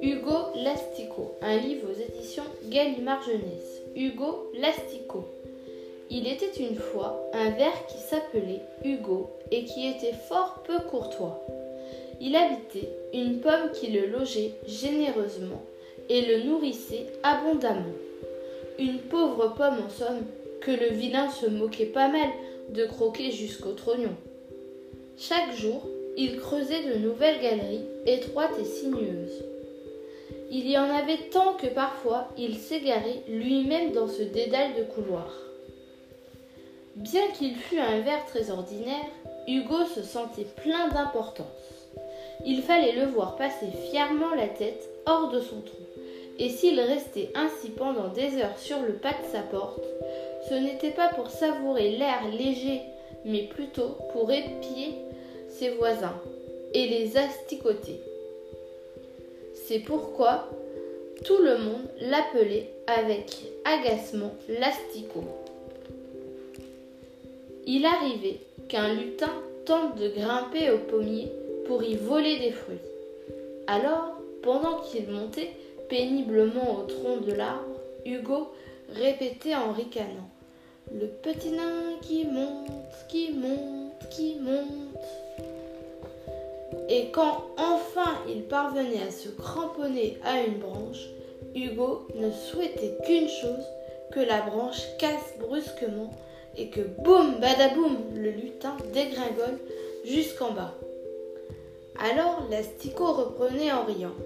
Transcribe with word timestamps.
Hugo 0.00 0.52
Lastico, 0.62 1.34
un 1.42 1.56
livre 1.56 1.88
aux 1.90 2.00
éditions 2.00 2.44
Gallimard 2.68 3.22
Jeunesse. 3.22 3.82
Hugo 3.96 4.52
Lastico. 4.56 5.24
Il 6.10 6.28
était 6.28 6.52
une 6.60 6.76
fois 6.76 7.28
un 7.32 7.50
ver 7.50 7.72
qui 7.88 7.98
s'appelait 7.98 8.60
Hugo 8.84 9.30
et 9.50 9.64
qui 9.64 9.88
était 9.88 10.14
fort 10.28 10.62
peu 10.64 10.78
courtois. 10.88 11.44
Il 12.20 12.36
habitait 12.36 12.90
une 13.12 13.40
pomme 13.40 13.72
qui 13.72 13.88
le 13.88 14.06
logeait 14.06 14.52
généreusement 14.68 15.62
et 16.08 16.22
le 16.22 16.44
nourrissait 16.44 17.06
abondamment. 17.24 17.94
Une 18.78 18.98
pauvre 18.98 19.54
pomme 19.56 19.78
en 19.84 19.90
somme 19.90 20.24
que 20.60 20.70
le 20.70 20.90
vilain 20.94 21.28
se 21.30 21.46
moquait 21.46 21.86
pas 21.86 22.08
mal 22.08 22.28
de 22.70 22.86
croquer 22.86 23.32
jusqu'au 23.32 23.72
trognon. 23.72 24.14
Chaque 25.20 25.52
jour, 25.56 25.82
il 26.16 26.38
creusait 26.38 26.84
de 26.84 26.98
nouvelles 27.00 27.40
galeries 27.40 27.84
étroites 28.06 28.56
et 28.60 28.64
sinueuses. 28.64 29.42
Il 30.52 30.70
y 30.70 30.78
en 30.78 30.88
avait 30.88 31.28
tant 31.32 31.54
que 31.54 31.66
parfois 31.66 32.28
il 32.38 32.56
s'égarait 32.56 33.24
lui-même 33.28 33.90
dans 33.90 34.06
ce 34.06 34.22
dédale 34.22 34.74
de 34.78 34.84
couloirs. 34.84 35.34
Bien 36.94 37.26
qu'il 37.36 37.56
fût 37.56 37.80
un 37.80 38.00
ver 38.00 38.24
très 38.26 38.52
ordinaire, 38.52 39.06
Hugo 39.48 39.86
se 39.92 40.02
sentait 40.02 40.46
plein 40.62 40.86
d'importance. 40.86 41.46
Il 42.46 42.62
fallait 42.62 42.92
le 42.92 43.06
voir 43.06 43.34
passer 43.34 43.66
fièrement 43.90 44.36
la 44.36 44.46
tête 44.46 44.88
hors 45.04 45.30
de 45.30 45.40
son 45.40 45.62
trou, 45.62 45.82
et 46.38 46.48
s'il 46.48 46.78
restait 46.78 47.32
ainsi 47.34 47.70
pendant 47.70 48.06
des 48.06 48.40
heures 48.40 48.58
sur 48.58 48.80
le 48.82 48.92
pas 48.92 49.14
de 49.14 49.32
sa 49.32 49.40
porte, 49.40 49.84
ce 50.48 50.54
n'était 50.54 50.92
pas 50.92 51.08
pour 51.08 51.28
savourer 51.28 51.96
l'air 51.96 52.20
léger, 52.30 52.82
mais 53.24 53.42
plutôt 53.42 53.96
pour 54.12 54.30
épier 54.30 54.94
voisins 55.66 56.20
et 56.74 56.86
les 56.88 57.16
asticoter. 57.16 58.00
C'est 59.54 59.80
pourquoi 59.80 60.48
tout 61.24 61.38
le 61.38 61.58
monde 61.58 61.88
l'appelait 62.00 62.70
avec 62.86 63.36
agacement 63.64 64.34
l'asticot. 64.48 65.24
Il 67.66 67.84
arrivait 67.84 68.40
qu'un 68.68 68.94
lutin 68.94 69.32
tente 69.66 69.98
de 69.98 70.08
grimper 70.08 70.70
au 70.70 70.78
pommier 70.78 71.30
pour 71.66 71.82
y 71.82 71.96
voler 71.96 72.38
des 72.38 72.52
fruits. 72.52 72.78
Alors, 73.66 74.14
pendant 74.42 74.80
qu'il 74.80 75.08
montait 75.08 75.50
péniblement 75.90 76.78
au 76.78 76.82
tronc 76.84 77.18
de 77.18 77.32
l'arbre, 77.32 77.80
Hugo 78.06 78.48
répétait 78.94 79.54
en 79.54 79.72
ricanant 79.72 80.30
Le 80.94 81.06
petit 81.06 81.50
nain 81.50 81.98
qui 82.00 82.24
monte, 82.24 82.70
qui 83.10 83.32
monte, 83.32 84.08
qui 84.10 84.36
monte. 84.36 84.87
Et 86.98 87.12
quand 87.12 87.44
enfin 87.56 88.18
il 88.28 88.42
parvenait 88.42 89.02
à 89.06 89.12
se 89.12 89.28
cramponner 89.28 90.18
à 90.24 90.42
une 90.42 90.58
branche, 90.58 91.06
Hugo 91.54 92.08
ne 92.16 92.28
souhaitait 92.32 92.98
qu'une 93.06 93.28
chose, 93.28 93.64
que 94.10 94.18
la 94.18 94.40
branche 94.40 94.82
casse 94.98 95.36
brusquement 95.38 96.10
et 96.56 96.70
que 96.70 96.80
boum 96.80 97.38
badaboum 97.38 97.98
le 98.16 98.30
lutin 98.30 98.76
dégringole 98.92 99.60
jusqu'en 100.04 100.50
bas. 100.50 100.74
Alors 102.00 102.42
l'asticot 102.50 103.12
reprenait 103.12 103.70
en 103.70 103.84
riant. 103.84 104.16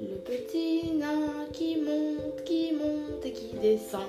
Le 0.00 0.14
petit 0.18 0.92
nain 0.92 1.48
qui 1.52 1.78
monte, 1.78 2.44
qui 2.44 2.70
monte 2.70 3.26
et 3.26 3.32
qui 3.32 3.56
descend. 3.60 4.02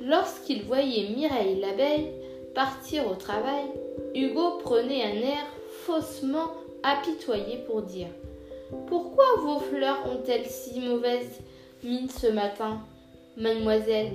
Lorsqu'il 0.00 0.62
voyait 0.62 1.10
Mireille 1.14 1.60
l'abeille 1.60 2.08
partir 2.54 3.06
au 3.10 3.14
travail, 3.14 3.66
Hugo 4.14 4.58
prenait 4.64 5.02
un 5.02 5.20
air 5.20 5.46
faussement 5.84 6.61
apitoyé 6.82 7.58
pour 7.66 7.82
dire 7.82 8.08
Pourquoi 8.86 9.24
vos 9.40 9.60
fleurs 9.60 10.04
ont-elles 10.06 10.46
si 10.46 10.80
mauvaise 10.80 11.40
mine 11.82 12.08
ce 12.08 12.28
matin, 12.28 12.80
mademoiselle? 13.36 14.12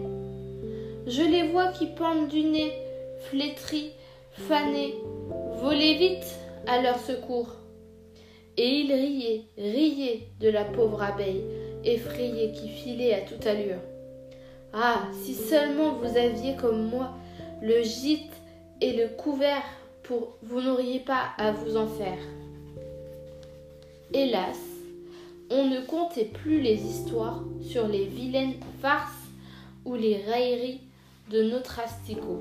Je 1.06 1.22
les 1.22 1.48
vois 1.50 1.68
qui 1.68 1.88
pendent 1.88 2.28
du 2.28 2.44
nez, 2.44 2.74
flétries, 3.30 3.92
fanées. 4.32 4.96
Volez 5.62 5.96
vite 5.96 6.36
à 6.68 6.82
leur 6.82 7.00
secours. 7.00 7.50
Et 8.58 8.68
il 8.68 8.92
riait, 8.92 9.44
riait 9.58 10.28
de 10.40 10.50
la 10.50 10.64
pauvre 10.64 11.02
abeille, 11.02 11.44
effrayée 11.84 12.52
qui 12.52 12.70
filait 12.70 13.14
à 13.14 13.22
toute 13.22 13.46
allure. 13.46 13.80
Ah, 14.74 15.04
si 15.24 15.34
seulement 15.34 15.94
vous 15.94 16.18
aviez 16.18 16.56
comme 16.56 16.90
moi 16.90 17.12
le 17.62 17.82
gîte 17.84 18.34
et 18.82 18.94
le 18.94 19.08
couvert 19.10 19.64
pour 20.04 20.38
vous 20.42 20.62
n'auriez 20.62 21.00
pas 21.00 21.30
à 21.38 21.52
vous 21.52 21.78
en 21.78 21.88
faire. 21.88 22.18
Hélas, 24.14 24.58
on 25.52 25.66
ne 25.68 25.82
comptait 25.82 26.26
plus 26.26 26.62
les 26.62 26.82
histoires 26.82 27.44
sur 27.62 27.90
les 27.90 28.06
vilaines 28.06 28.56
farces 28.82 29.12
ou 29.84 29.96
les 29.96 30.24
railleries 30.24 30.80
de 31.30 31.44
notre 31.44 31.82
asticot. 31.82 32.40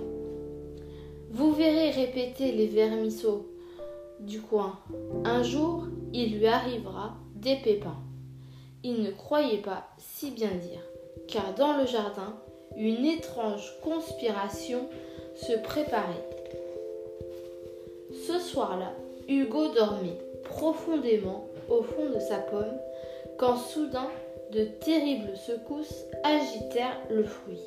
Vous 1.32 1.52
verrez 1.52 1.90
répéter 1.90 2.52
les 2.52 2.68
vermisseaux 2.68 3.48
du 4.20 4.40
coin. 4.40 4.78
Un 5.24 5.42
jour, 5.42 5.86
il 6.12 6.38
lui 6.38 6.46
arrivera 6.46 7.16
des 7.34 7.56
pépins. 7.56 7.98
Il 8.84 9.02
ne 9.02 9.10
croyait 9.10 9.58
pas 9.58 9.88
si 9.98 10.30
bien 10.30 10.52
dire, 10.52 10.82
car 11.26 11.52
dans 11.54 11.76
le 11.76 11.86
jardin, 11.86 12.36
une 12.76 13.04
étrange 13.04 13.74
conspiration 13.82 14.88
se 15.34 15.52
préparait. 15.64 16.28
Ce 18.24 18.38
soir-là, 18.38 18.92
Hugo 19.28 19.74
dormait 19.74 20.18
profondément 20.44 21.48
au 21.68 21.82
fond 21.82 22.10
de 22.10 22.18
sa 22.20 22.38
pomme 22.38 22.78
quand 23.38 23.56
soudain 23.56 24.08
de 24.52 24.64
terribles 24.64 25.36
secousses 25.36 26.04
agitèrent 26.22 27.00
le 27.10 27.24
fruit. 27.24 27.62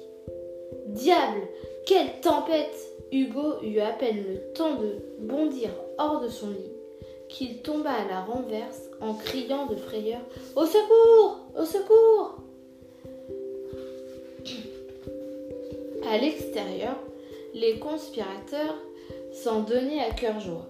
Diable 0.87 1.41
Quelle 1.85 2.19
tempête 2.21 2.75
Hugo 3.11 3.61
eut 3.63 3.79
à 3.79 3.91
peine 3.91 4.23
le 4.27 4.53
temps 4.53 4.75
de 4.75 4.97
bondir 5.19 5.69
hors 5.97 6.21
de 6.21 6.29
son 6.29 6.49
lit 6.49 6.71
qu'il 7.27 7.61
tomba 7.61 7.91
à 7.91 8.07
la 8.07 8.21
renverse 8.21 8.89
en 9.01 9.13
criant 9.13 9.67
de 9.67 9.75
frayeur 9.75 10.21
Au 10.55 10.65
secours 10.65 11.39
Au 11.57 11.65
secours 11.65 12.37
À 16.11 16.17
l'extérieur, 16.17 16.95
les 17.53 17.77
conspirateurs 17.77 18.75
s'en 19.31 19.61
donnaient 19.61 20.03
à 20.03 20.11
cœur 20.11 20.39
joie. 20.39 20.65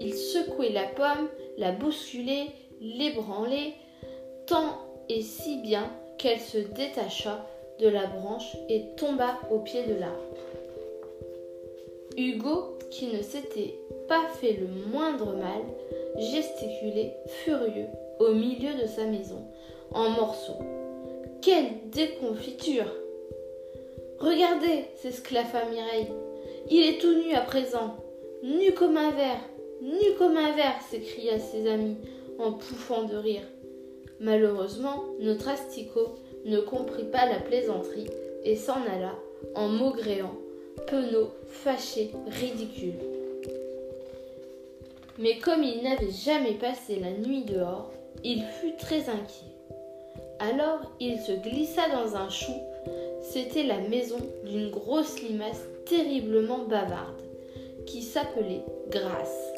Ils 0.00 0.14
secouaient 0.14 0.70
la 0.70 0.84
pomme, 0.84 1.28
la 1.56 1.72
bousculaient, 1.72 2.48
l'ébranlaient, 2.80 3.74
tant 4.46 4.78
et 5.08 5.22
si 5.22 5.58
bien 5.58 5.90
qu'elle 6.18 6.40
se 6.40 6.58
détacha 6.58 7.46
de 7.80 7.88
la 7.88 8.06
branche 8.06 8.56
et 8.68 8.84
tomba 8.96 9.38
au 9.50 9.58
pied 9.60 9.84
de 9.84 9.94
l'arbre. 9.94 10.36
Hugo, 12.16 12.78
qui 12.90 13.06
ne 13.06 13.22
s'était 13.22 13.74
pas 14.08 14.26
fait 14.40 14.54
le 14.54 14.66
moindre 14.90 15.34
mal, 15.34 15.62
gesticulait 16.16 17.14
furieux 17.44 17.86
au 18.18 18.32
milieu 18.34 18.74
de 18.80 18.86
sa 18.86 19.04
maison, 19.04 19.44
en 19.92 20.10
morceaux. 20.10 20.58
Quelle 21.40 21.88
déconfiture 21.90 22.92
Regardez 24.18 24.86
s'esclaffa 24.96 25.64
Mireille. 25.66 26.08
Il 26.70 26.82
est 26.82 26.98
tout 26.98 27.14
nu 27.14 27.34
à 27.34 27.40
présent, 27.40 27.96
nu 28.42 28.72
comme 28.72 28.96
un 28.96 29.12
verre, 29.12 29.40
nu 29.82 30.14
comme 30.18 30.36
un 30.36 30.54
verre 30.56 30.80
s'écria 30.90 31.38
ses 31.38 31.68
amis 31.68 31.96
en 32.38 32.52
pouffant 32.52 33.04
de 33.04 33.16
rire. 33.16 33.46
Malheureusement, 34.20 35.04
notre 35.20 35.48
asticot 35.48 36.16
ne 36.44 36.60
comprit 36.60 37.04
pas 37.04 37.26
la 37.26 37.38
plaisanterie 37.38 38.08
et 38.44 38.56
s'en 38.56 38.80
alla 38.94 39.14
en 39.54 39.68
maugréant 39.68 40.34
penaud, 40.86 41.30
fâché, 41.48 42.10
ridicule. 42.26 42.98
Mais 45.18 45.38
comme 45.38 45.62
il 45.62 45.82
n'avait 45.82 46.10
jamais 46.10 46.54
passé 46.54 47.00
la 47.00 47.10
nuit 47.10 47.44
dehors, 47.44 47.92
il 48.24 48.42
fut 48.42 48.76
très 48.76 49.08
inquiet. 49.08 49.52
Alors 50.38 50.92
il 51.00 51.18
se 51.18 51.32
glissa 51.32 51.88
dans 51.90 52.16
un 52.16 52.28
chou. 52.28 52.52
C'était 53.22 53.64
la 53.64 53.78
maison 53.78 54.18
d'une 54.44 54.70
grosse 54.70 55.20
limace 55.22 55.62
terriblement 55.86 56.64
bavarde, 56.64 57.20
qui 57.88 58.02
s'appelait 58.02 58.64
Grâce. 58.90 59.52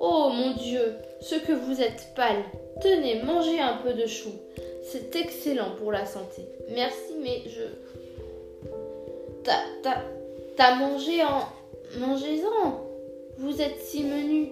Oh 0.00 0.30
mon 0.34 0.54
Dieu, 0.54 0.96
ce 1.20 1.36
que 1.36 1.52
vous 1.52 1.80
êtes 1.80 2.08
pâle. 2.16 2.42
Tenez, 2.80 3.22
mangez 3.22 3.60
un 3.60 3.76
peu 3.76 3.92
de 3.92 4.06
chou. 4.06 4.30
C'est 4.82 5.14
excellent 5.16 5.70
pour 5.78 5.92
la 5.92 6.06
santé. 6.06 6.42
Merci, 6.74 7.14
mais 7.22 7.42
je. 7.46 7.62
Ta, 9.44 9.52
ta, 9.82 10.02
T'as 10.56 10.74
mangé 10.76 11.22
en. 11.22 11.42
Mangez-en 11.98 12.80
Vous 13.38 13.60
êtes 13.60 13.80
si 13.80 14.02
menu 14.02 14.48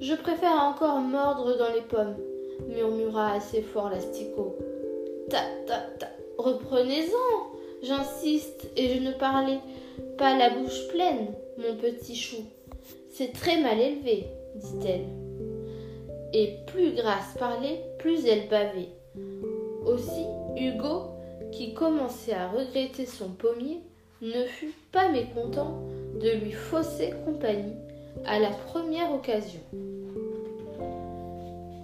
Je 0.00 0.14
préfère 0.14 0.62
encore 0.62 0.98
mordre 0.98 1.56
dans 1.56 1.72
les 1.72 1.82
pommes, 1.82 2.16
murmura 2.68 3.34
assez 3.34 3.62
fort 3.62 3.88
l'asticot. 3.88 4.56
Ta, 5.28 5.42
ta, 5.66 5.78
ta, 5.98 6.08
reprenez-en 6.38 7.50
J'insiste, 7.82 8.68
et 8.76 8.88
je 8.94 9.00
ne 9.00 9.12
parlais 9.12 9.60
pas 10.18 10.36
la 10.36 10.50
bouche 10.50 10.88
pleine, 10.88 11.28
mon 11.60 11.76
petit 11.76 12.16
chou. 12.16 12.44
C'est 13.12 13.32
très 13.32 13.60
mal 13.60 13.78
élevé, 13.78 14.26
dit-elle. 14.54 15.06
Et 16.32 16.56
plus 16.66 16.94
Grâce 16.94 17.34
parlait, 17.38 17.80
plus 17.98 18.24
elle 18.26 18.48
bavait. 18.48 18.88
Aussi, 19.84 20.24
Hugo, 20.56 21.10
qui 21.52 21.74
commençait 21.74 22.32
à 22.32 22.48
regretter 22.48 23.06
son 23.06 23.30
pommier, 23.30 23.80
ne 24.22 24.44
fut 24.44 24.74
pas 24.92 25.08
mécontent 25.08 25.82
de 26.20 26.30
lui 26.30 26.52
fausser 26.52 27.12
compagnie 27.24 27.76
à 28.24 28.38
la 28.38 28.50
première 28.50 29.12
occasion. 29.12 29.60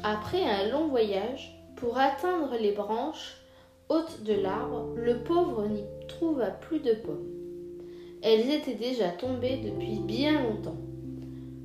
Après 0.04 0.42
un 0.42 0.68
long 0.70 0.88
voyage, 0.88 1.52
pour 1.76 1.98
atteindre 1.98 2.54
les 2.60 2.72
branches 2.72 3.38
hautes 3.88 4.22
de 4.22 4.34
l'arbre, 4.34 4.94
le 4.96 5.18
pauvre 5.18 5.66
n'y 5.66 5.84
trouva 6.08 6.46
plus 6.46 6.80
de 6.80 6.94
pommes. 6.94 7.35
Elles 8.22 8.50
étaient 8.50 8.74
déjà 8.74 9.08
tombées 9.10 9.58
depuis 9.58 10.00
bien 10.00 10.42
longtemps. 10.42 10.76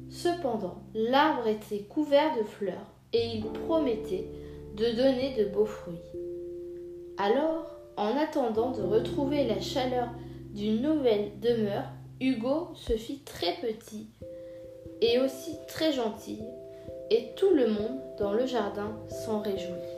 Cependant, 0.09 0.75
l'arbre 0.93 1.47
était 1.47 1.83
couvert 1.83 2.35
de 2.37 2.43
fleurs 2.43 2.91
et 3.13 3.25
il 3.35 3.45
promettait 3.45 4.27
de 4.75 4.91
donner 4.95 5.35
de 5.37 5.45
beaux 5.45 5.65
fruits. 5.65 6.01
Alors, 7.17 7.65
en 7.97 8.17
attendant 8.17 8.71
de 8.71 8.81
retrouver 8.81 9.45
la 9.45 9.61
chaleur 9.61 10.09
d'une 10.53 10.81
nouvelle 10.81 11.39
demeure, 11.39 11.85
Hugo 12.19 12.69
se 12.75 12.93
fit 12.93 13.19
très 13.19 13.55
petit 13.61 14.07
et 15.01 15.19
aussi 15.19 15.57
très 15.67 15.91
gentil, 15.91 16.39
et 17.09 17.33
tout 17.35 17.53
le 17.53 17.67
monde 17.67 17.99
dans 18.19 18.33
le 18.33 18.45
jardin 18.45 18.95
s'en 19.09 19.41
réjouit. 19.41 19.90